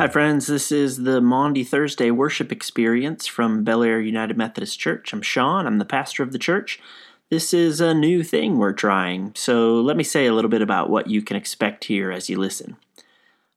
[0.00, 0.46] Hi, friends.
[0.46, 5.12] This is the Maundy Thursday worship experience from Bel Air United Methodist Church.
[5.12, 6.80] I'm Sean, I'm the pastor of the church.
[7.28, 10.88] This is a new thing we're trying, so let me say a little bit about
[10.88, 12.78] what you can expect here as you listen.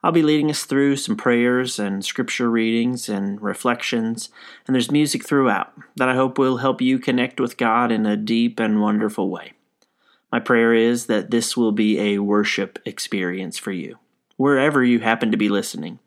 [0.04, 4.28] I'll be leading us through some prayers and scripture readings and reflections,
[4.68, 8.18] and there's music throughout that I hope will help you connect with God in a
[8.18, 9.54] deep and wonderful way.
[10.30, 13.98] My prayer is that this will be a worship experience for you,
[14.36, 16.00] wherever you happen to be listening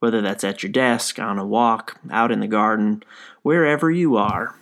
[0.00, 3.02] whether that's at your desk, on a walk, out in the garden,
[3.42, 4.56] wherever you are.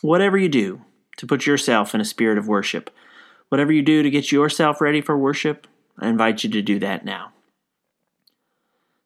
[0.00, 0.82] Whatever you do
[1.18, 2.90] to put yourself in a spirit of worship,
[3.50, 5.66] whatever you do to get yourself ready for worship,
[5.98, 7.32] I invite you to do that now.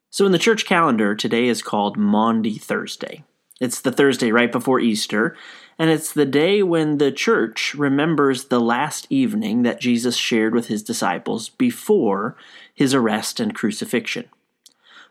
[0.09, 3.25] So, in the church calendar, today is called Maundy Thursday.
[3.59, 5.35] It's the Thursday right before Easter,
[5.77, 10.67] and it's the day when the church remembers the last evening that Jesus shared with
[10.67, 12.37] his disciples before
[12.73, 14.29] his arrest and crucifixion.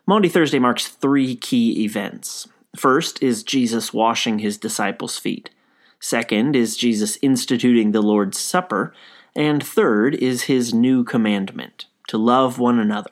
[0.07, 2.47] Maundy Thursday marks three key events.
[2.75, 5.49] First is Jesus washing his disciples' feet.
[5.99, 8.93] Second is Jesus instituting the Lord's Supper.
[9.35, 13.11] And third is his new commandment to love one another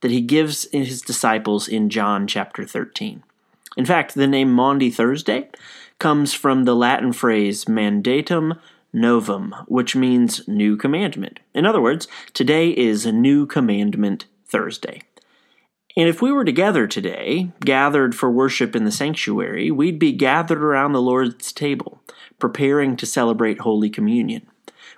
[0.00, 3.22] that he gives his disciples in John chapter 13.
[3.76, 5.50] In fact, the name Maundy Thursday
[5.98, 8.58] comes from the Latin phrase mandatum
[8.94, 11.38] novum, which means new commandment.
[11.54, 15.02] In other words, today is new commandment Thursday.
[15.96, 20.62] And if we were together today, gathered for worship in the sanctuary, we'd be gathered
[20.62, 22.00] around the Lord's table,
[22.38, 24.46] preparing to celebrate Holy Communion.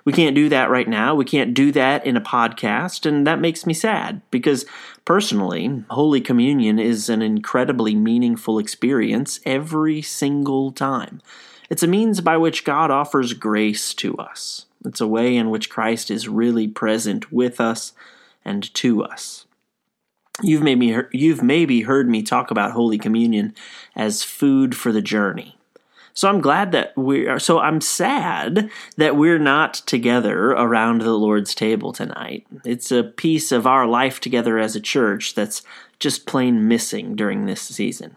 [0.05, 1.15] We can't do that right now.
[1.15, 4.65] We can't do that in a podcast, and that makes me sad because
[5.05, 11.21] personally, Holy Communion is an incredibly meaningful experience every single time.
[11.69, 14.65] It's a means by which God offers grace to us.
[14.85, 17.93] It's a way in which Christ is really present with us
[18.43, 19.42] and to us.
[20.41, 23.53] You've maybe you've maybe heard me talk about Holy Communion
[23.95, 25.57] as food for the journey.
[26.15, 27.39] So I'm glad that we are.
[27.39, 32.45] So I'm sad that we're not together around the Lord's table tonight.
[32.65, 35.63] It's a piece of our life together as a church that's
[35.99, 38.15] just plain missing during this season.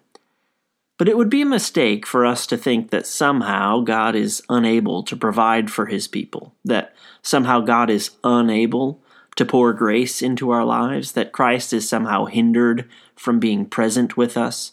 [0.99, 5.03] But it would be a mistake for us to think that somehow God is unable
[5.05, 9.03] to provide for his people, that somehow God is unable
[9.37, 14.37] to pour grace into our lives, that Christ is somehow hindered from being present with
[14.37, 14.73] us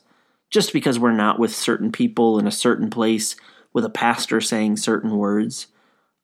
[0.50, 3.36] just because we're not with certain people in a certain place
[3.74, 5.68] with a pastor saying certain words.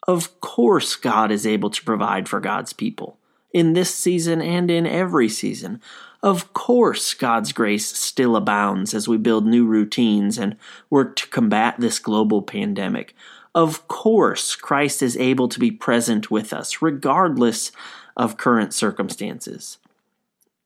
[0.08, 3.18] Of course, God is able to provide for God's people
[3.52, 5.82] in this season and in every season.
[6.22, 10.56] Of course, God's grace still abounds as we build new routines and
[10.90, 13.16] work to combat this global pandemic.
[13.56, 17.72] Of course, Christ is able to be present with us, regardless
[18.20, 19.78] of current circumstances.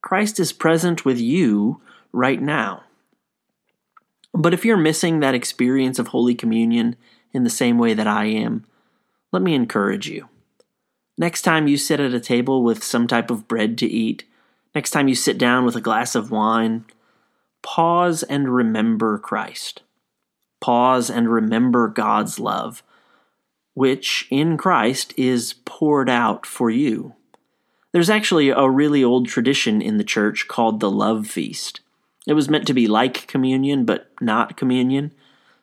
[0.01, 1.79] Christ is present with you
[2.11, 2.83] right now.
[4.33, 6.95] But if you're missing that experience of Holy Communion
[7.31, 8.65] in the same way that I am,
[9.31, 10.29] let me encourage you.
[11.15, 14.23] Next time you sit at a table with some type of bread to eat,
[14.73, 16.85] next time you sit down with a glass of wine,
[17.61, 19.83] pause and remember Christ.
[20.59, 22.81] Pause and remember God's love,
[23.75, 27.13] which in Christ is poured out for you.
[27.93, 31.79] There's actually a really old tradition in the church called the Love Feast.
[32.25, 35.13] It was meant to be like communion, but not communion.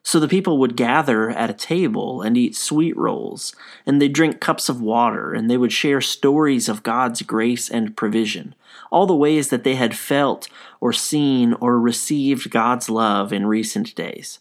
[0.04, 3.54] So the people would gather at a table and eat sweet rolls,
[3.84, 7.96] and they'd drink cups of water, and they would share stories of God's grace and
[7.96, 8.54] provision,
[8.92, 10.48] all the ways that they had felt
[10.80, 14.38] or seen or received God's love in recent days.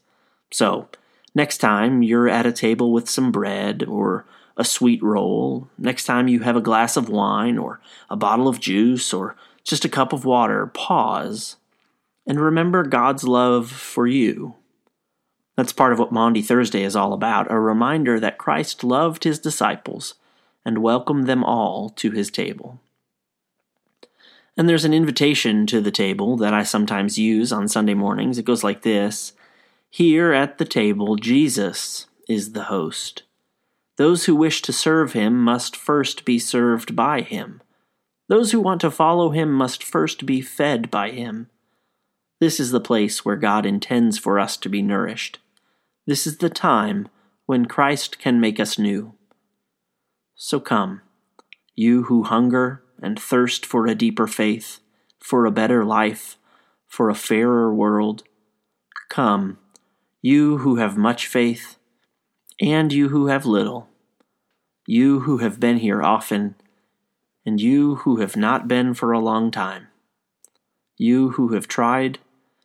[0.51, 0.89] So,
[1.35, 4.25] next time you're at a table with some bread or
[4.57, 7.79] a sweet roll, next time you have a glass of wine or
[8.09, 11.55] a bottle of juice or just a cup of water, pause
[12.27, 14.55] and remember God's love for you.
[15.55, 19.39] That's part of what Maundy Thursday is all about a reminder that Christ loved his
[19.39, 20.13] disciples
[20.63, 22.79] and welcomed them all to his table.
[24.55, 28.37] And there's an invitation to the table that I sometimes use on Sunday mornings.
[28.37, 29.33] It goes like this
[29.89, 33.23] Here at the table, Jesus is the host.
[33.97, 37.61] Those who wish to serve him must first be served by him.
[38.27, 41.49] Those who want to follow him must first be fed by him.
[42.39, 45.39] This is the place where God intends for us to be nourished.
[46.05, 47.09] This is the time
[47.47, 49.15] when Christ can make us new.
[50.35, 51.01] So come,
[51.75, 54.79] you who hunger and thirst for a deeper faith,
[55.19, 56.37] for a better life,
[56.87, 58.23] for a fairer world.
[59.09, 59.57] Come,
[60.21, 61.77] you who have much faith,
[62.59, 63.87] and you who have little,
[64.85, 66.55] you who have been here often,
[67.45, 69.87] and you who have not been for a long time,
[70.97, 72.19] you who have tried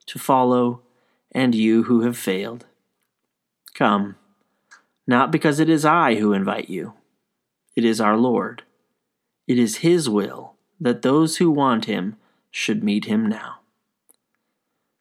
[0.06, 0.80] to follow,
[1.32, 2.66] and you who have failed.
[3.72, 4.16] Come,
[5.06, 6.94] not because it is I who invite you,
[7.76, 8.62] it is our Lord.
[9.46, 12.16] It is His will that those who want Him
[12.50, 13.56] should meet Him now.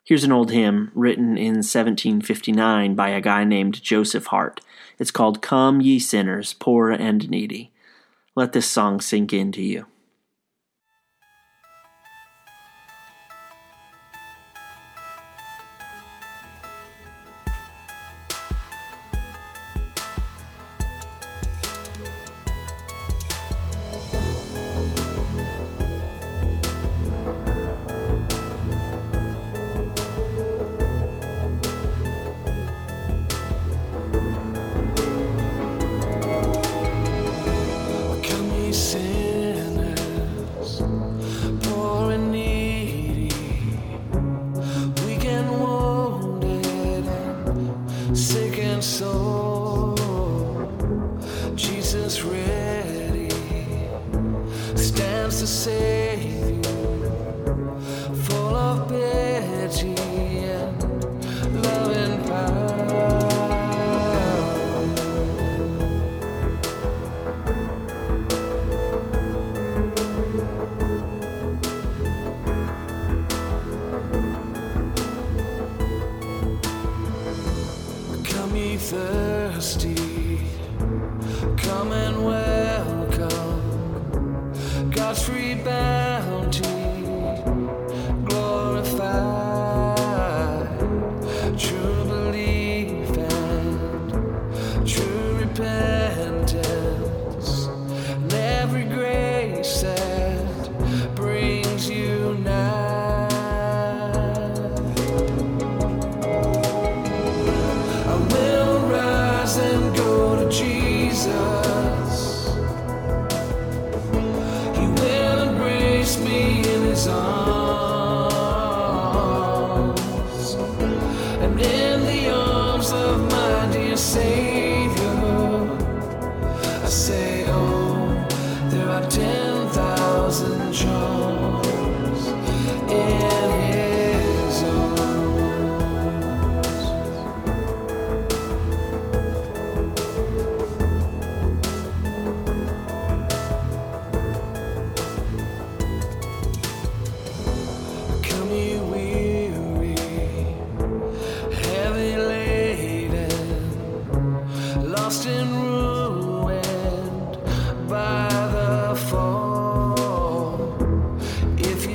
[0.05, 4.59] Here's an old hymn written in 1759 by a guy named Joseph Hart.
[5.00, 7.71] It's called Come, Ye Sinners, Poor and Needy.
[8.35, 9.85] Let this song sink into you.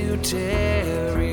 [0.09, 1.28] Prodigals,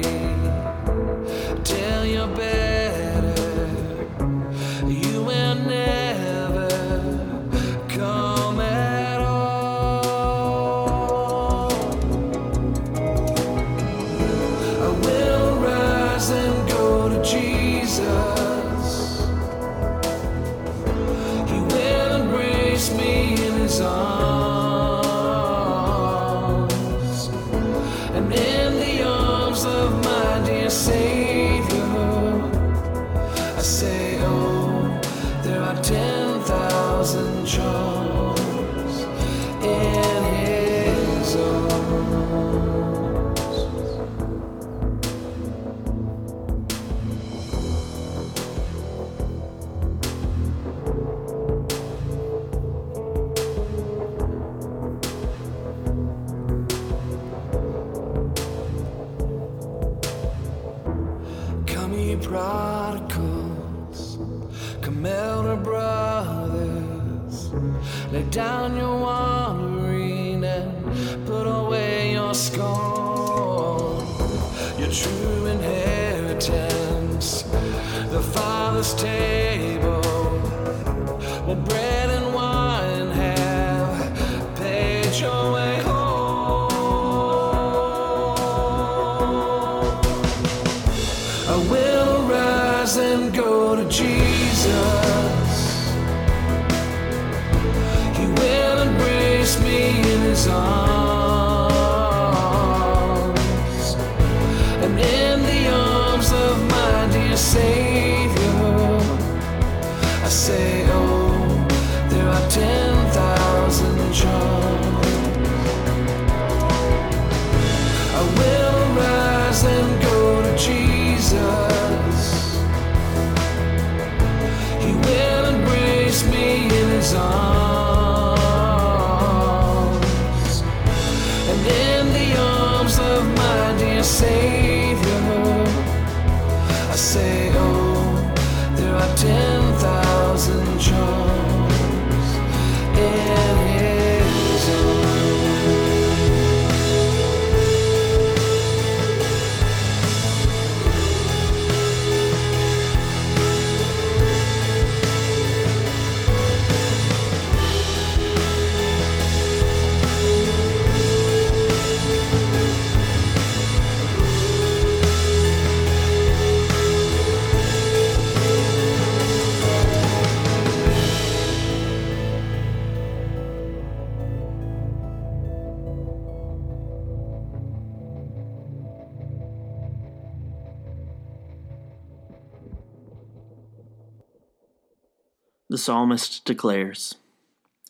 [185.76, 187.16] The psalmist declares,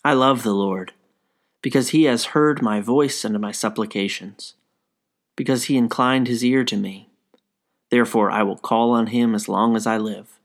[0.05, 0.93] I love the Lord,
[1.62, 4.55] because he has heard my voice and my supplications,
[5.37, 7.11] because he inclined his ear to me.
[7.93, 10.40] Therefore I will call on him as long as I live.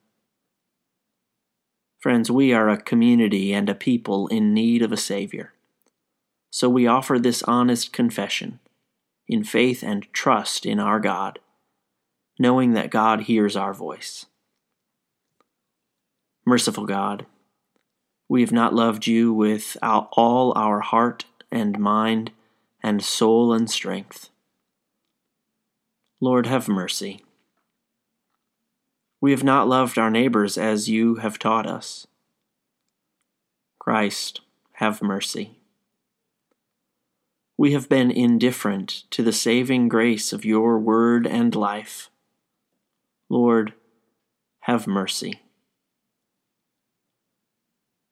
[1.97, 5.51] Friends, we are a community and a people in need of a Savior.
[6.51, 8.59] So we offer this honest confession
[9.27, 11.39] in faith and trust in our God,
[12.37, 14.27] knowing that God hears our voice.
[16.51, 17.25] Merciful God,
[18.27, 22.33] we have not loved you with all our heart and mind
[22.83, 24.29] and soul and strength.
[26.19, 27.23] Lord, have mercy.
[29.21, 32.05] We have not loved our neighbors as you have taught us.
[33.79, 34.41] Christ,
[34.73, 35.51] have mercy.
[37.55, 42.09] We have been indifferent to the saving grace of your word and life.
[43.29, 43.71] Lord,
[44.63, 45.40] have mercy.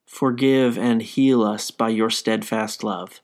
[0.10, 3.22] Forgive and heal us by your steadfast love,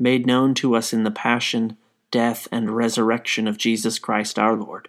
[0.00, 1.78] made known to us in the passion,
[2.10, 4.88] death, and resurrection of Jesus Christ our Lord.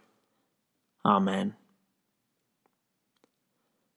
[1.05, 1.53] Amen.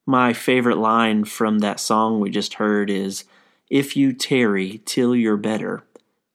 [0.07, 3.25] My favorite line from that song we just heard is
[3.71, 5.85] If you tarry till you're better,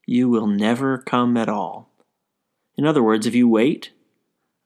[0.08, 1.92] you will never come at all.
[2.76, 3.92] In other words, if you wait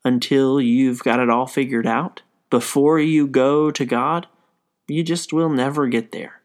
[0.05, 4.27] until you've got it all figured out before you go to God,
[4.87, 6.41] you just will never get there.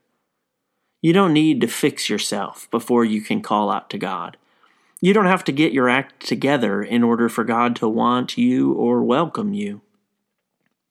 [1.03, 4.37] You don't need to fix yourself before you can call out to God.
[5.01, 8.73] You don't have to get your act together in order for God to want you
[8.73, 9.83] or welcome you.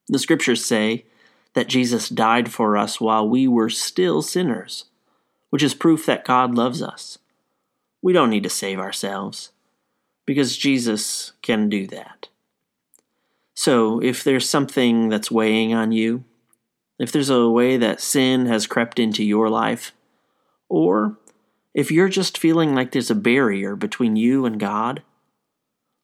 [0.08, 1.06] The scriptures say
[1.54, 4.86] that Jesus died for us while we were still sinners,
[5.50, 7.18] which is proof that God loves us.
[8.02, 9.52] We don't need to save ourselves
[10.25, 12.30] because Jesus can do that.
[13.56, 16.25] So, if there's something that's weighing on you,
[17.00, 19.92] if there's a way that sin has crept into your life,
[20.70, 21.18] or
[21.74, 25.04] if you're just feeling like there's a barrier between you and God,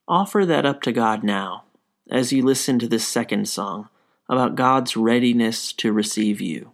[0.06, 1.64] offer that up to God now
[2.10, 3.88] as you listen to this second song
[4.28, 6.72] about God's readiness to receive you.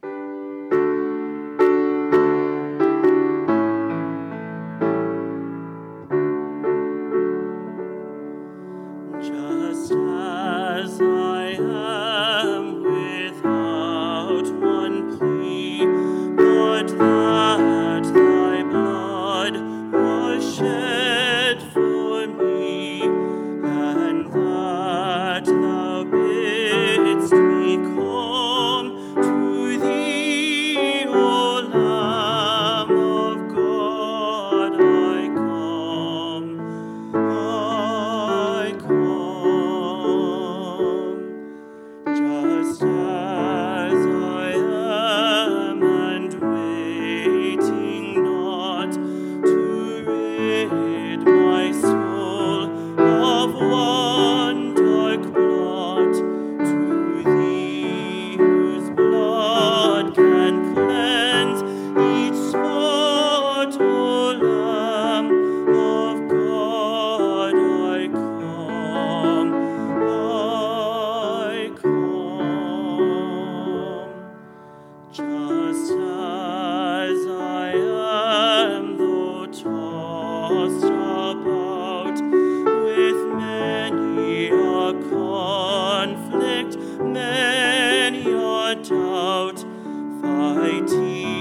[90.59, 91.38] Fightings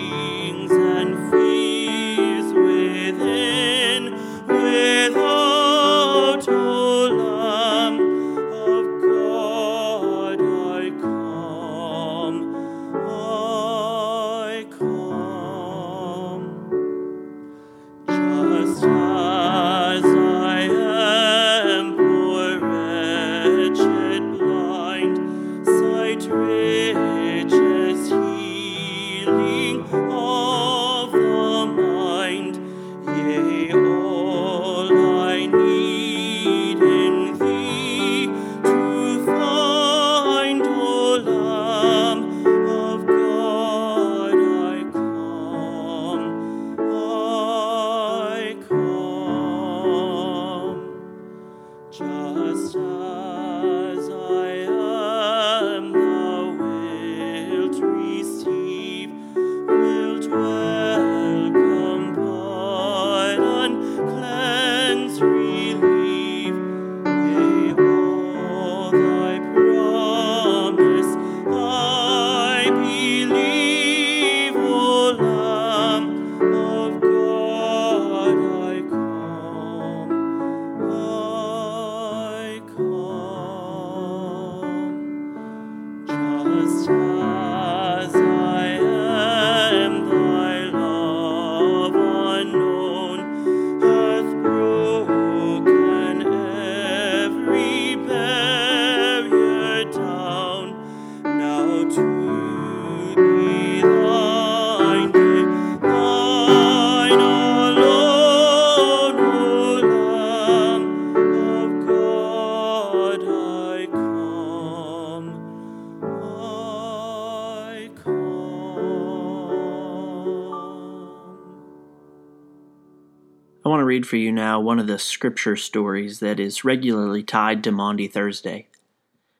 [124.07, 128.67] for you now one of the scripture stories that is regularly tied to Maundy Thursday.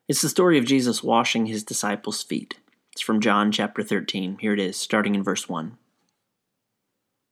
[0.08, 2.60] It's the story of Jesus washing his disciples' feet.
[2.92, 4.38] It's from John chapter 13.
[4.40, 5.78] Here it is, starting in verse 1.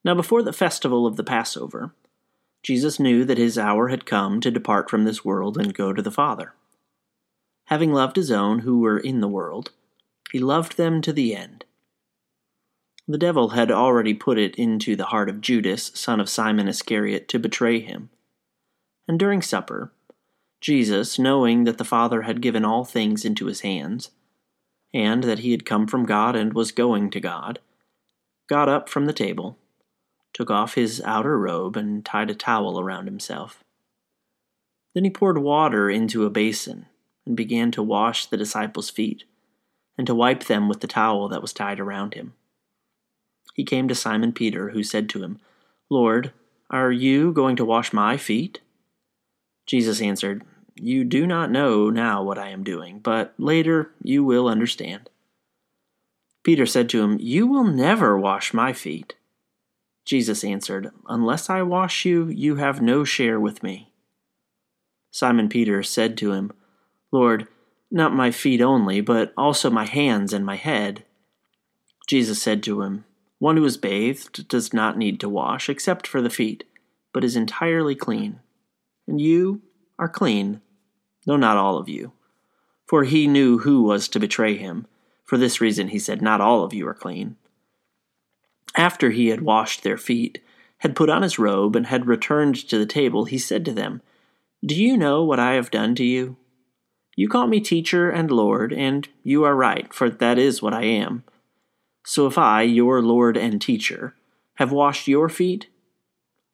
[0.04, 1.94] Now, before the festival of the Passover,
[2.62, 6.02] Jesus knew that his hour had come to depart from this world and go to
[6.02, 6.54] the Father.
[7.68, 9.72] Having loved his own who were in the world,
[10.32, 11.55] he loved them to the end.
[13.08, 17.28] The devil had already put it into the heart of Judas, son of Simon Iscariot,
[17.28, 18.10] to betray him.
[19.08, 19.92] And during supper,
[20.60, 24.10] Jesus, knowing that the Father had given all things into his hands,
[24.92, 27.60] and that he had come from God and was going to God,
[28.48, 29.60] got up from the table,
[30.34, 33.64] took off his outer robe, and tied a towel around himself.
[34.96, 36.88] Then he poured water into a basin
[37.24, 39.26] and began to wash the disciples' feet,
[39.96, 42.34] and to wipe them with the towel that was tied around him
[43.56, 45.40] he came to Simon Peter, who said to him,
[45.90, 46.34] Lord,
[46.70, 48.60] are you going to wash my feet?
[49.66, 50.44] Jesus answered,
[50.76, 55.10] You do not know now what I am doing, but later you will understand.
[56.44, 59.16] Peter said to him, You will never wash my feet.
[60.04, 63.94] Jesus answered, Unless I wash you, you have no share with me.
[65.12, 66.52] Simon Peter said to him,
[67.10, 67.48] Lord,
[67.90, 71.06] not my feet only, but also my hands and my head.
[72.06, 73.06] Jesus said to him,
[73.40, 76.64] one who is bathed does not need to wash except for the feet,
[77.14, 78.40] but is entirely clean.
[79.08, 79.62] And you
[80.00, 80.62] are clean,
[81.26, 82.14] though not all of you.
[82.88, 84.88] For he knew who was to betray him.
[85.26, 87.36] For this reason he said, Not all of you are clean.
[88.78, 90.44] After he had washed their feet,
[90.80, 94.02] had put on his robe, and had returned to the table, he said to them,
[94.64, 96.38] Do you know what I have done to you?
[97.16, 100.84] You call me teacher and Lord, and you are right, for that is what I
[100.84, 101.24] am.
[102.06, 104.14] So if I, your Lord and teacher,
[104.56, 105.68] have washed your feet,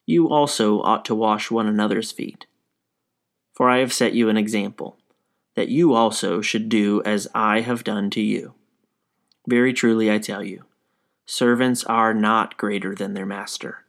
[0.05, 2.45] you also ought to wash one another's feet.
[3.53, 4.97] For I have set you an example,
[5.55, 8.53] that you also should do as I have done to you.
[9.45, 10.63] Very truly I tell you,
[11.25, 13.83] servants are not greater than their master,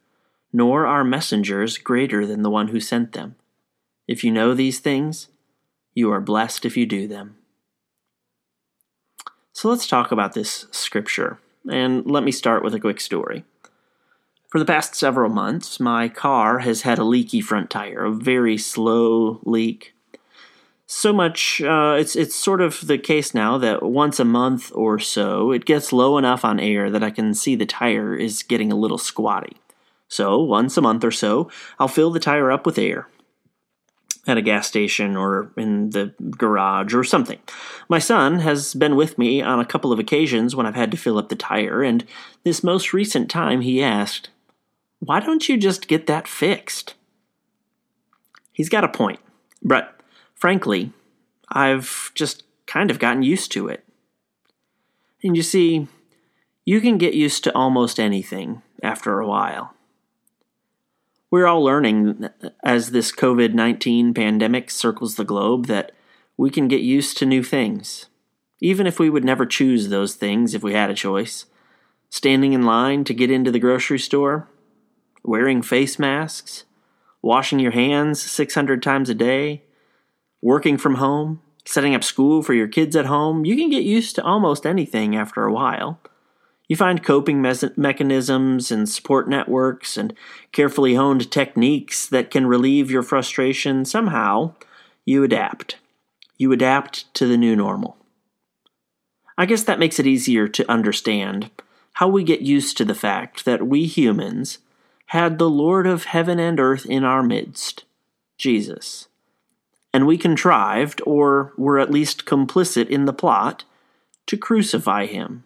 [0.51, 3.35] nor are messengers greater than the one who sent them.
[4.05, 5.29] If you know these things,
[5.93, 7.37] you are blessed if you do them.
[9.53, 13.43] So let's talk about this scripture and let me start with a quick story.
[14.49, 18.57] For the past several months, my car has had a leaky front tire, a very
[18.57, 19.95] slow leak.
[20.85, 24.99] So much, uh, it's it's sort of the case now that once a month or
[24.99, 28.71] so, it gets low enough on air that I can see the tire is getting
[28.71, 29.57] a little squatty.
[30.07, 31.49] So once a month or so,
[31.79, 33.07] I'll fill the tire up with air,
[34.25, 37.39] at a gas station or in the garage or something.
[37.89, 40.97] My son has been with me on a couple of occasions when I've had to
[40.97, 42.05] fill up the tire, and
[42.43, 44.29] this most recent time he asked,
[44.99, 46.95] Why don't you just get that fixed?
[48.53, 49.19] He's got a point,
[49.61, 49.99] but
[50.35, 50.93] frankly,
[51.49, 53.83] I've just kind of gotten used to it.
[55.23, 55.87] And you see,
[56.65, 59.72] you can get used to almost anything after a while
[61.33, 62.29] we're all learning
[62.63, 65.91] as this COVID 19 pandemic circles the globe that
[66.37, 68.05] we can get used to new things,
[68.59, 71.47] even if we would never choose those things if we had a choice.
[72.11, 74.47] Standing in line to get into the grocery store,
[75.23, 76.65] wearing face masks,
[77.23, 79.63] washing your hands 600 times a day,
[80.39, 84.13] working from home, setting up school for your kids at home, you can get used
[84.13, 85.99] to almost anything after a while.
[86.73, 90.11] You find coping me- mechanisms and support networks and
[90.51, 93.85] carefully honed techniques that can relieve your frustration.
[93.85, 94.55] Somehow,
[95.05, 95.75] you adapt.
[96.39, 97.95] You adapt to the new normal.
[99.37, 101.51] I guess that makes it easier to understand
[101.93, 104.57] how we get used to the fact that we humans
[105.09, 107.83] had the Lord of heaven and earth in our midst,
[108.35, 109.09] Jesus.
[109.93, 113.63] And we contrived, or were at least complicit in the plot,
[114.25, 115.43] to crucify him.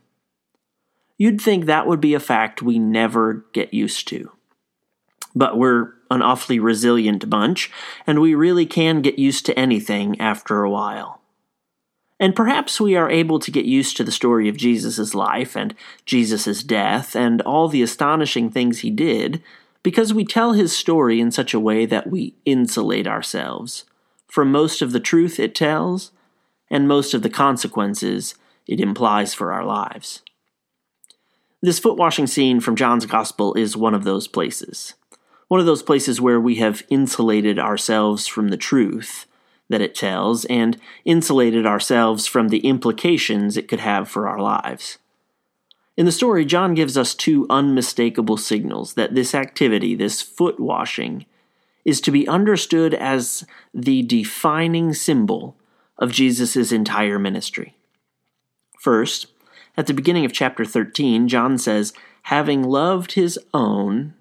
[1.17, 4.31] You'd think that would be a fact we never get used to.
[5.35, 7.71] But we're an awfully resilient bunch,
[8.05, 11.21] and we really can get used to anything after a while.
[12.19, 15.75] And perhaps we are able to get used to the story of Jesus' life and
[16.05, 19.43] Jesus' death and all the astonishing things he did
[19.83, 23.85] because we tell his story in such a way that we insulate ourselves
[24.27, 26.11] from most of the truth it tells
[26.69, 30.21] and most of the consequences it implies for our lives.
[31.61, 34.93] This foot washing scene from John's Gospel is one of those places.
[35.47, 39.25] One of those places where we have insulated ourselves from the truth
[39.69, 44.99] that it tells and insulated ourselves from the implications it could have for our lives.
[45.97, 51.25] In the story, John gives us two unmistakable signals that this activity, this foot washing,
[51.83, 55.55] is to be understood as the defining symbol
[55.97, 57.73] of Jesus' entire ministry.
[58.79, 59.25] First,
[59.77, 64.15] at the beginning of chapter 13, John says, Having loved his own,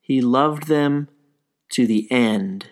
[0.00, 1.08] he loved them
[1.70, 2.66] to the end.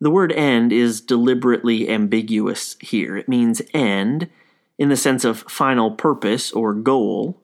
[0.00, 3.16] The word end is deliberately ambiguous here.
[3.16, 4.30] It means end
[4.78, 7.42] in the sense of final purpose or goal,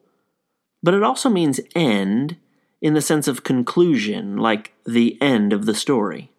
[0.83, 2.37] but it also means end
[2.81, 6.31] in the sense of conclusion, like the end of the story.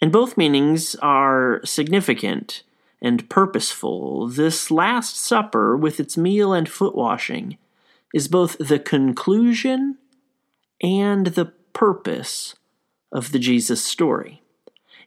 [0.00, 2.62] And both meanings are significant
[3.02, 4.28] and purposeful.
[4.28, 7.58] This Last Supper, with its meal and foot washing,
[8.14, 9.98] is both the conclusion
[10.80, 12.54] and the purpose
[13.10, 14.42] of the Jesus story.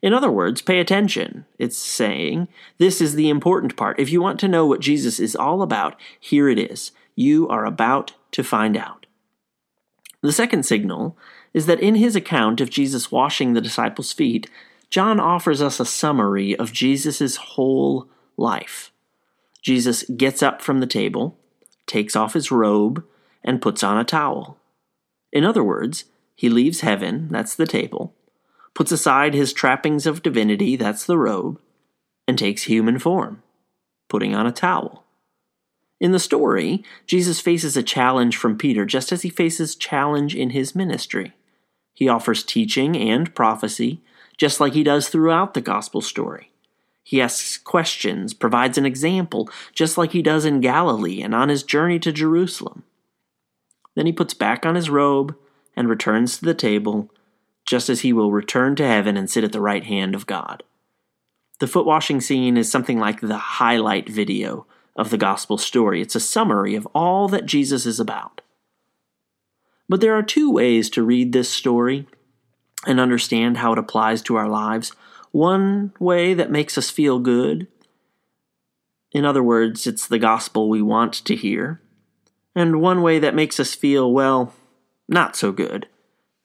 [0.01, 1.45] In other words, pay attention.
[1.57, 3.99] It's saying, this is the important part.
[3.99, 6.91] If you want to know what Jesus is all about, here it is.
[7.15, 9.05] You are about to find out.
[10.21, 11.17] The second signal
[11.53, 14.49] is that in his account of Jesus washing the disciples' feet,
[14.89, 18.91] John offers us a summary of Jesus' whole life.
[19.61, 21.37] Jesus gets up from the table,
[21.87, 23.03] takes off his robe,
[23.43, 24.57] and puts on a towel.
[25.31, 28.13] In other words, he leaves heaven, that's the table,
[28.73, 31.59] puts aside his trappings of divinity, that's the robe,
[32.27, 33.41] and takes human form,
[34.09, 35.05] putting on a towel.
[35.99, 40.49] In the story, Jesus faces a challenge from Peter just as he faces challenge in
[40.49, 41.33] his ministry.
[41.93, 44.01] He offers teaching and prophecy,
[44.37, 46.51] just like he does throughout the gospel story.
[47.03, 51.63] He asks questions, provides an example, just like he does in Galilee and on his
[51.63, 52.83] journey to Jerusalem.
[53.95, 55.35] Then he puts back on his robe
[55.75, 57.11] and returns to the table
[57.65, 60.63] just as he will return to heaven and sit at the right hand of God.
[61.59, 66.01] The foot washing scene is something like the highlight video of the gospel story.
[66.01, 68.41] It's a summary of all that Jesus is about.
[69.87, 72.07] But there are two ways to read this story
[72.85, 74.91] and understand how it applies to our lives.
[75.31, 77.67] One way that makes us feel good.
[79.11, 81.81] In other words, it's the gospel we want to hear.
[82.55, 84.53] And one way that makes us feel, well,
[85.07, 85.87] not so good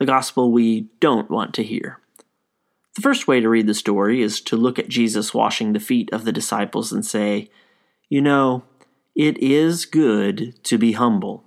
[0.01, 2.01] the gospel we don't want to hear.
[2.97, 6.09] The first way to read the story is to look at Jesus washing the feet
[6.11, 7.51] of the disciples and say,
[8.09, 8.65] You know,
[9.15, 11.45] it is good to be humble.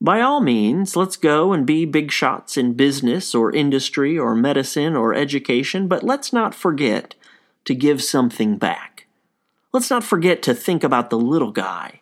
[0.00, 4.96] By all means, let's go and be big shots in business or industry or medicine
[4.96, 7.14] or education, but let's not forget
[7.66, 9.06] to give something back.
[9.72, 12.00] Let's not forget to think about the little guy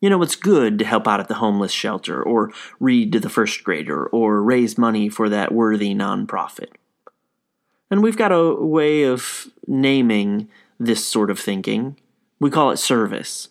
[0.00, 3.30] you know, it's good to help out at the homeless shelter, or read to the
[3.30, 6.72] first grader, or raise money for that worthy nonprofit.
[7.90, 10.48] And we've got a way of naming
[10.78, 11.96] this sort of thinking.
[12.38, 13.48] We call it service.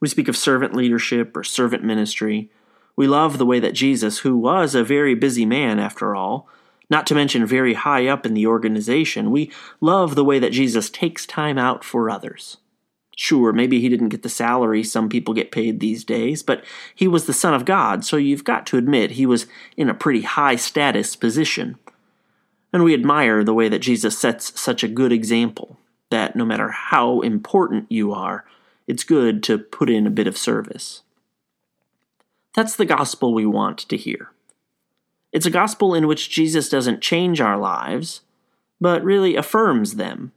[0.00, 2.50] We speak of servant leadership or servant ministry.
[3.00, 6.46] We love the way that Jesus, who was a very busy man after all,
[6.90, 10.90] not to mention very high up in the organization, we love the way that Jesus
[10.90, 12.58] takes time out for others.
[13.16, 16.62] Sure, maybe he didn't get the salary some people get paid these days, but
[16.94, 19.46] he was the Son of God, so you've got to admit he was
[19.78, 21.78] in a pretty high status position.
[22.70, 25.78] And we admire the way that Jesus sets such a good example
[26.10, 28.44] that no matter how important you are,
[28.86, 31.00] it's good to put in a bit of service.
[32.54, 34.32] That's the gospel we want to hear.
[35.32, 38.22] It's a gospel in which Jesus doesn't change our lives,
[38.80, 40.32] but really affirms them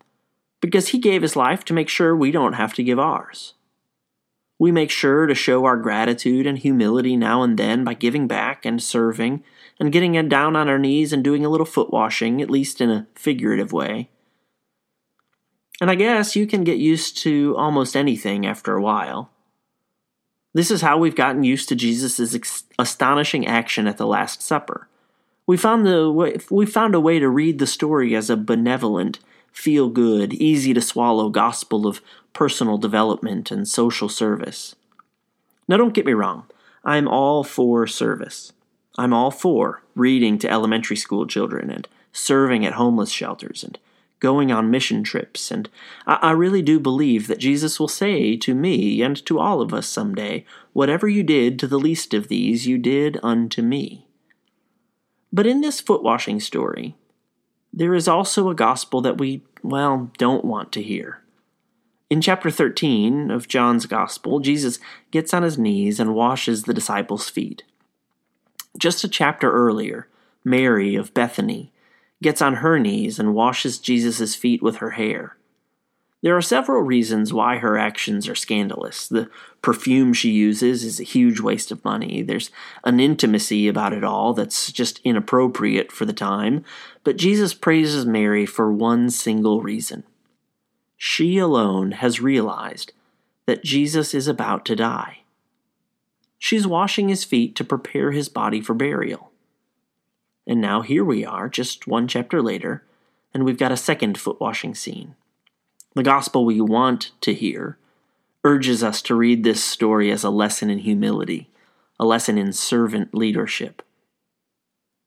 [0.62, 3.54] because he gave his life to make sure we don't have to give ours.
[4.60, 8.66] We make sure to show our gratitude and humility now and then by giving back
[8.66, 9.44] and serving
[9.80, 12.90] and getting down on our knees and doing a little foot washing, at least in
[12.90, 14.10] a figurative way.
[15.82, 19.32] And I guess you can get used to almost anything after a while.
[20.54, 24.88] This is how we've gotten used to Jesus' ex- astonishing action at the Last Supper.
[25.46, 29.20] We found, the way, we found a way to read the story as a benevolent
[29.52, 32.02] feel good, easy to swallow gospel of
[32.34, 34.76] personal development and social service.
[35.68, 36.46] Now, don't get me wrong,
[36.84, 38.52] I'm all for service.
[38.98, 43.78] I'm all for reading to elementary school children and serving at homeless shelters and
[44.24, 45.70] going on mission trips, and
[46.08, 49.74] I, I really do believe that Jesus will say to me and to all of
[49.74, 54.08] us someday, Whatever you did to the least of these, you did unto me.
[55.34, 56.96] But in this foot washing story,
[57.74, 61.22] there is also a gospel that we, well, don't want to hear.
[62.10, 64.80] In chapter 13 of John's Gospel, Jesus
[65.12, 67.64] gets on his knees and washes the disciples' feet.
[68.78, 70.08] Just a chapter earlier,
[70.46, 71.73] Mary of Bethany
[72.24, 75.38] gets on her knees and washes Jesus' feet with her hair.
[76.24, 79.10] There are several reasons why her actions are scandalous.
[79.10, 79.30] The
[79.62, 82.22] perfume she uses is a huge waste of money.
[82.22, 82.50] There's
[82.86, 86.64] an intimacy about it all that's just inappropriate for the time.
[87.04, 90.06] But Jesus praises Mary for one single reason.
[90.96, 92.94] She alone has realized
[93.46, 95.24] that Jesus is about to die.
[96.40, 99.33] She's washing his feet to prepare his body for burial.
[100.46, 102.84] And now here we are, just one chapter later,
[103.34, 105.16] and we've got a second foot washing scene.
[105.96, 107.78] The gospel we want to hear
[108.44, 111.50] urges us to read this story as a lesson in humility,
[112.00, 113.82] a lesson in servant leadership.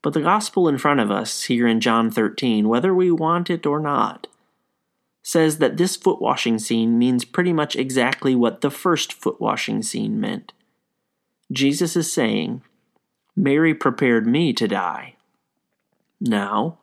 [0.03, 3.66] But the gospel in front of us here in John 13, whether we want it
[3.66, 4.29] or not,
[5.22, 9.83] says that this foot washing scene means pretty much exactly what the first foot washing
[9.83, 10.53] scene meant.
[11.51, 12.62] Jesus is saying,
[13.35, 15.16] Mary prepared me to die.
[16.21, 16.79] Now,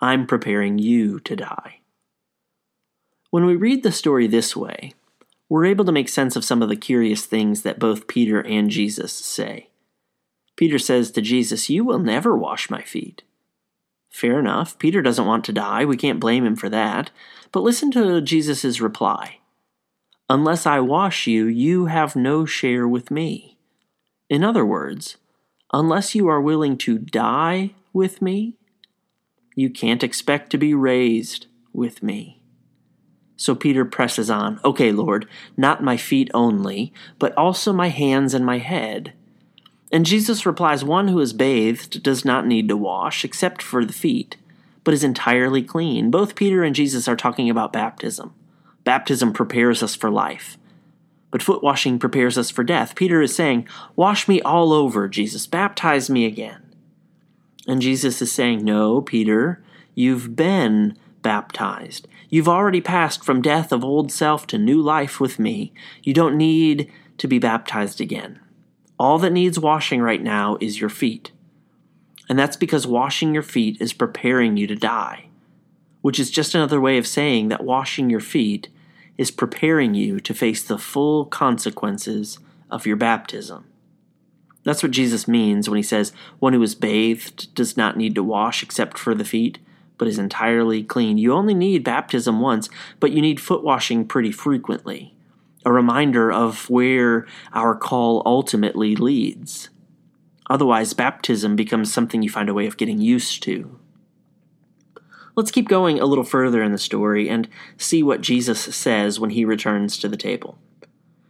[0.00, 1.80] I'm preparing you to die.
[3.30, 4.94] When we read the story this way,
[5.48, 8.70] we're able to make sense of some of the curious things that both Peter and
[8.70, 9.68] Jesus say.
[10.56, 13.22] Peter says to Jesus, You will never wash my feet.
[14.10, 14.78] Fair enough.
[14.78, 15.84] Peter doesn't want to die.
[15.84, 17.10] We can't blame him for that.
[17.52, 19.38] But listen to Jesus' reply
[20.30, 23.56] Unless I wash you, you have no share with me.
[24.28, 25.16] In other words,
[25.72, 28.56] unless you are willing to die with me,
[29.58, 32.40] you can't expect to be raised with me.
[33.36, 38.46] So Peter presses on, Okay, Lord, not my feet only, but also my hands and
[38.46, 39.14] my head.
[39.90, 43.92] And Jesus replies, One who is bathed does not need to wash, except for the
[43.92, 44.36] feet,
[44.84, 46.08] but is entirely clean.
[46.08, 48.32] Both Peter and Jesus are talking about baptism.
[48.84, 50.56] Baptism prepares us for life,
[51.32, 52.94] but foot washing prepares us for death.
[52.94, 53.66] Peter is saying,
[53.96, 56.67] Wash me all over, Jesus, baptize me again.
[57.68, 59.62] And Jesus is saying, No, Peter,
[59.94, 62.08] you've been baptized.
[62.30, 65.74] You've already passed from death of old self to new life with me.
[66.02, 68.40] You don't need to be baptized again.
[68.98, 71.30] All that needs washing right now is your feet.
[72.28, 75.28] And that's because washing your feet is preparing you to die,
[76.00, 78.68] which is just another way of saying that washing your feet
[79.16, 82.38] is preparing you to face the full consequences
[82.70, 83.64] of your baptism.
[84.68, 88.22] That's what Jesus means when he says, One who is bathed does not need to
[88.22, 89.58] wash except for the feet,
[89.96, 91.16] but is entirely clean.
[91.16, 92.68] You only need baptism once,
[93.00, 95.14] but you need foot washing pretty frequently
[95.64, 99.70] a reminder of where our call ultimately leads.
[100.50, 103.78] Otherwise, baptism becomes something you find a way of getting used to.
[105.34, 109.30] Let's keep going a little further in the story and see what Jesus says when
[109.30, 110.58] he returns to the table.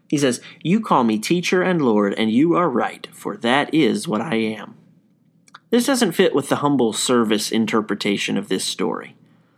[0.08, 4.08] He says, You call me teacher and Lord, and you are right, for that is
[4.08, 4.74] what I am.
[5.70, 9.14] This doesn't fit with the humble service interpretation of this story.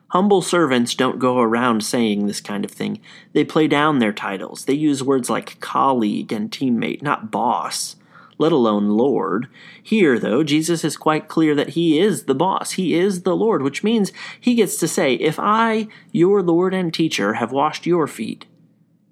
[0.08, 3.00] Humble servants don't go around saying this kind of thing.
[3.32, 4.64] They play down their titles.
[4.64, 7.94] They use words like colleague and teammate, not boss,
[8.36, 9.46] let alone Lord.
[9.80, 12.72] Here, though, Jesus is quite clear that he is the boss.
[12.72, 14.10] He is the Lord, which means
[14.40, 18.46] he gets to say, If I, your Lord and teacher, have washed your feet,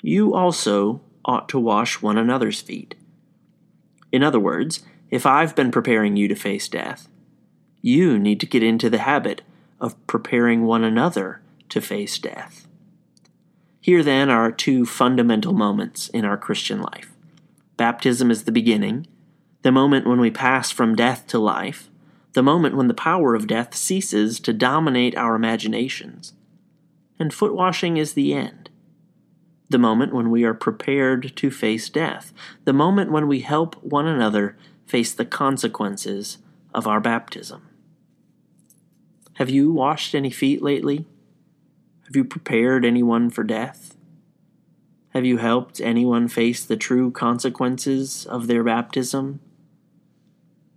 [0.03, 2.95] you also ought to wash one another's feet.
[4.11, 7.09] In other words, if I've been preparing you to face death,
[7.83, 9.43] you need to get into the habit
[9.81, 12.67] of preparing one another to face death.
[13.81, 17.13] Here, then, are two fundamental moments in our Christian life
[17.77, 19.07] baptism is the beginning,
[19.63, 21.89] the moment when we pass from death to life,
[22.33, 26.33] the moment when the power of death ceases to dominate our imaginations.
[27.21, 28.68] And foot washing is the end.
[29.71, 32.33] The moment when we are prepared to face death,
[32.65, 36.39] the moment when we help one another face the consequences
[36.75, 37.69] of our baptism.
[39.35, 41.07] Have you washed any feet lately?
[42.07, 43.95] Have you prepared anyone for death?
[45.11, 49.41] Have you helped anyone face the true consequences of their baptism?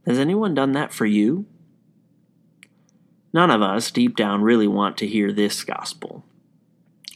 [0.05, 1.45] Has anyone done that for you?
[3.33, 6.25] None of us, deep down, really want to hear this gospel.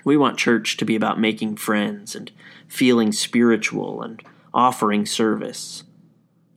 [0.05, 2.31] We want church to be about making friends and
[2.67, 4.21] feeling spiritual and
[4.53, 5.83] offering service.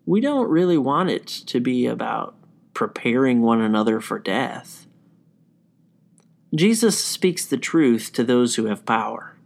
[0.06, 2.36] We don't really want it to be about
[2.74, 4.86] preparing one another for death.
[6.54, 9.36] Jesus speaks the truth to those who have power,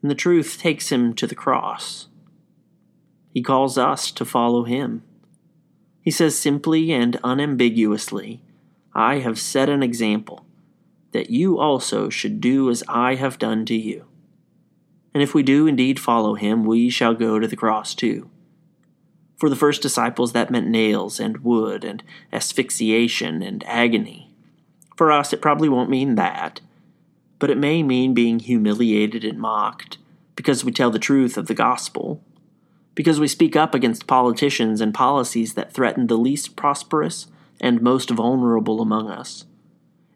[0.00, 2.08] and the truth takes him to the cross.
[3.32, 5.02] He calls us to follow him.
[6.00, 8.42] He says simply and unambiguously,
[8.94, 10.44] I have set an example,
[11.12, 14.06] that you also should do as I have done to you.
[15.14, 18.30] And if we do indeed follow him, we shall go to the cross too.
[19.36, 24.34] For the first disciples, that meant nails and wood and asphyxiation and agony.
[24.96, 26.60] For us, it probably won't mean that,
[27.38, 29.98] but it may mean being humiliated and mocked
[30.36, 32.22] because we tell the truth of the gospel,
[32.94, 37.26] because we speak up against politicians and policies that threaten the least prosperous
[37.60, 39.44] and most vulnerable among us.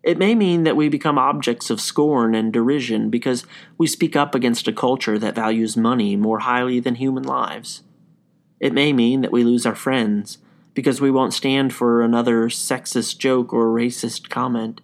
[0.06, 3.44] It may mean that we become objects of scorn and derision because
[3.76, 7.82] we speak up against a culture that values money more highly than human lives.
[8.60, 10.38] It may mean that we lose our friends
[10.74, 14.80] because we won't stand for another sexist joke or racist comment.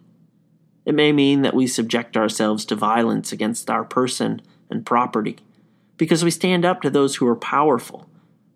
[0.85, 5.37] It may mean that we subject ourselves to violence against our person and property
[5.99, 8.09] because we stand up to those who are powerful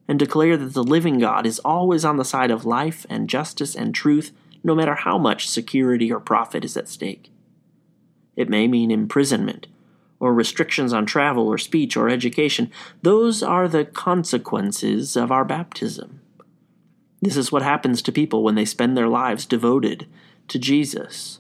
[0.09, 3.77] and declare that the living God is always on the side of life and justice
[3.77, 4.33] and truth
[4.67, 7.31] no matter how much security or profit is at stake.
[8.35, 9.69] It may mean imprisonment,
[10.19, 12.73] or restrictions on travel or speech or education.
[13.01, 16.21] Those are the consequences of our baptism.
[17.23, 20.09] This is what happens to people when they spend their lives devoted
[20.49, 21.39] to Jesus,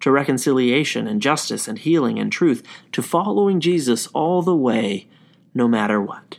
[0.00, 2.62] to reconciliation and justice and healing and truth,
[2.92, 5.08] to following Jesus all the way,
[5.54, 6.38] no matter what.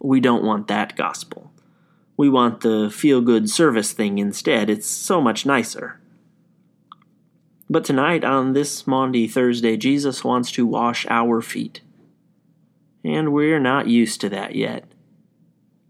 [0.00, 1.49] We don't want that gospel.
[2.20, 4.68] We want the feel good service thing instead.
[4.68, 5.98] It's so much nicer.
[7.70, 11.80] But tonight, on this Maundy Thursday, Jesus wants to wash our feet.
[13.02, 14.84] And we're not used to that yet.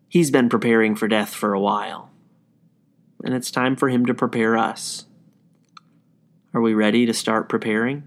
[0.08, 2.12] He's been preparing for death for a while.
[3.24, 5.06] And it's time for him to prepare us.
[6.54, 8.06] Are we ready to start preparing?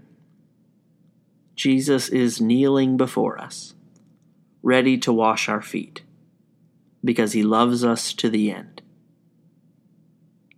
[1.56, 3.74] Jesus is kneeling before us,
[4.62, 6.03] ready to wash our feet
[7.04, 8.82] because he loves us to the end.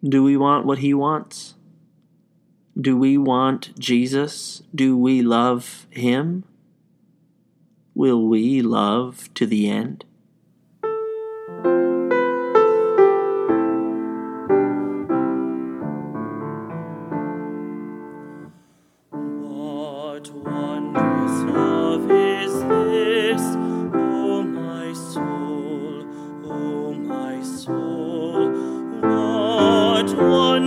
[0.03, 1.55] Do we want what he wants?
[2.79, 4.63] Do we want Jesus?
[4.75, 6.45] Do we love him?
[7.95, 10.05] Will we love to the end?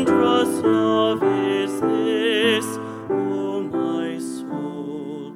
[0.05, 2.77] Wondrous love is this,
[3.09, 5.33] O my soul?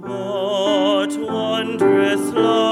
[0.00, 2.69] What wondrous love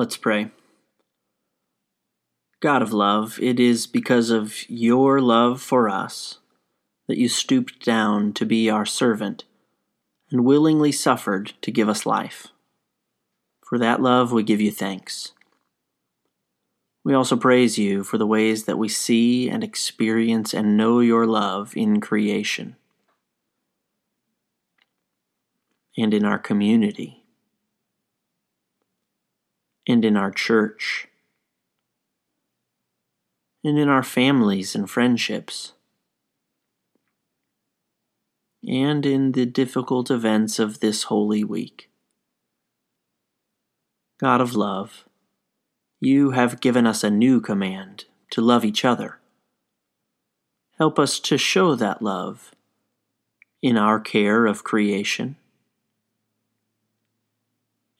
[0.00, 0.50] Let's pray.
[2.60, 6.38] God of love, it is because of your love for us
[7.06, 9.44] that you stooped down to be our servant
[10.30, 12.48] and willingly suffered to give us life.
[13.70, 15.30] For that love, we give you thanks.
[17.04, 21.24] We also praise you for the ways that we see and experience and know your
[21.24, 22.74] love in creation
[25.96, 27.22] and in our community
[29.86, 31.06] and in our church
[33.62, 35.74] and in our families and friendships
[38.66, 41.89] and in the difficult events of this holy week.
[44.20, 45.06] God of love,
[45.98, 49.18] you have given us a new command to love each other.
[50.76, 52.54] Help us to show that love
[53.62, 55.36] in our care of creation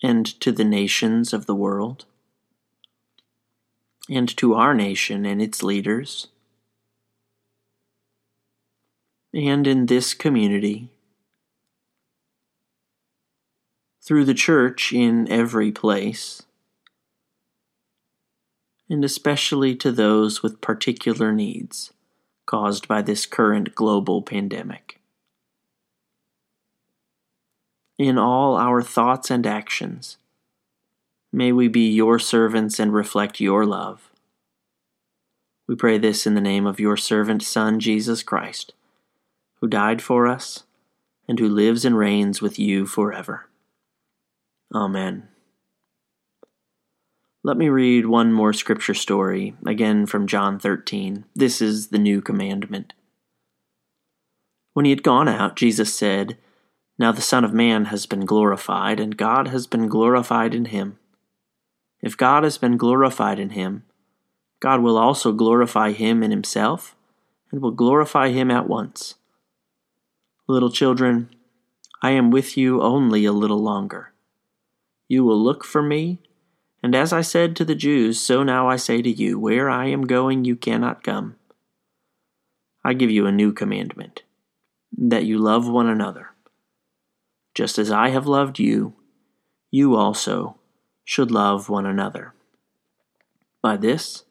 [0.02, 2.04] and to the nations of the world
[4.10, 6.26] and to our nation and its leaders
[9.32, 10.90] and in this community
[14.10, 16.42] through the church in every place,
[18.88, 21.92] and especially to those with particular needs
[22.44, 24.98] caused by this current global pandemic.
[28.00, 30.16] In all our thoughts and actions,
[31.32, 34.10] may we be your servants and reflect your love.
[35.68, 38.72] We pray this in the name of your servant Son, Jesus Christ,
[39.60, 40.64] who died for us
[41.28, 43.46] and who lives and reigns with you forever.
[44.74, 45.28] Amen.
[47.42, 51.24] Let me read one more scripture story, again from John 13.
[51.34, 52.92] This is the new commandment.
[54.72, 56.36] When he had gone out, Jesus said,
[56.98, 60.98] Now the Son of Man has been glorified, and God has been glorified in him.
[62.00, 63.84] If God has been glorified in him,
[64.60, 66.94] God will also glorify him in himself,
[67.50, 69.16] and will glorify him at once.
[70.46, 71.30] Little children,
[72.02, 74.09] I am with you only a little longer.
[75.10, 76.20] You will look for me,
[76.84, 79.86] and as I said to the Jews, so now I say to you, Where I
[79.86, 81.34] am going, you cannot come.
[82.84, 84.22] I give you a new commandment
[84.96, 86.28] that you love one another.
[87.56, 88.94] Just as I have loved you,
[89.72, 90.60] you also
[91.04, 92.32] should love one another.
[93.60, 94.22] By this,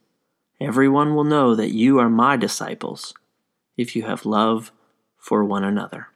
[0.61, 3.13] everyone will know that you are my disciples
[3.75, 4.71] if you have love
[5.17, 6.07] for one another.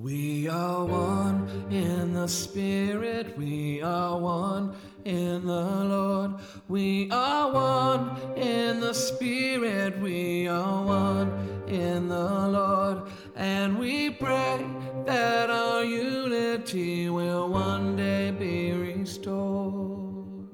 [0.00, 6.34] We are one in the Spirit, we are one in the Lord.
[6.68, 11.32] We are one in the Spirit, we are one
[11.66, 13.10] in the Lord.
[13.34, 14.64] And we pray
[15.04, 20.46] that our unity will one day be restored.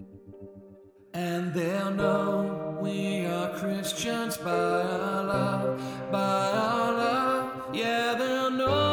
[1.13, 7.75] And they'll know we are Christians by our love, by our love.
[7.75, 8.84] Yeah, they'll know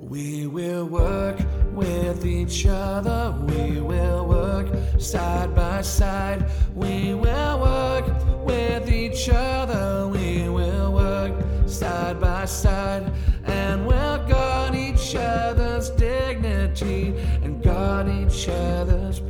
[0.00, 1.38] We will work
[1.72, 3.34] with each other.
[3.46, 6.50] We will work side by side.
[6.74, 8.06] We will work
[8.46, 10.08] with each other.
[10.08, 11.34] We will work
[11.68, 13.12] side by side.
[13.44, 19.20] And we'll guard each other's dignity and guard each other's.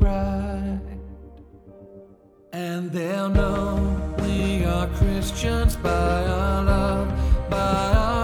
[2.77, 7.09] And they'll know we are Christians by our love,
[7.49, 8.16] by our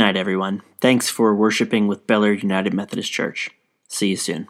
[0.00, 0.62] night, everyone.
[0.80, 3.50] Thanks for worshiping with Bellard United Methodist Church.
[3.86, 4.48] See you soon.